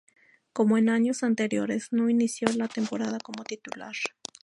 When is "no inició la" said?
1.91-2.67